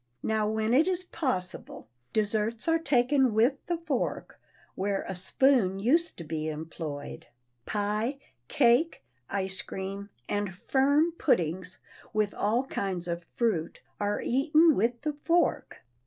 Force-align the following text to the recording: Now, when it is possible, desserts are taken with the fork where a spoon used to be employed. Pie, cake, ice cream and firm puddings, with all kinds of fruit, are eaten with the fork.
Now, 0.23 0.47
when 0.49 0.73
it 0.73 0.87
is 0.87 1.03
possible, 1.03 1.87
desserts 2.11 2.67
are 2.67 2.79
taken 2.79 3.35
with 3.35 3.63
the 3.67 3.77
fork 3.77 4.41
where 4.73 5.03
a 5.07 5.13
spoon 5.13 5.77
used 5.77 6.17
to 6.17 6.23
be 6.23 6.49
employed. 6.49 7.27
Pie, 7.67 8.17
cake, 8.47 9.03
ice 9.29 9.61
cream 9.61 10.09
and 10.27 10.55
firm 10.55 11.11
puddings, 11.19 11.77
with 12.13 12.33
all 12.33 12.65
kinds 12.65 13.07
of 13.07 13.27
fruit, 13.35 13.79
are 13.99 14.23
eaten 14.25 14.75
with 14.75 15.03
the 15.03 15.13
fork. 15.13 15.83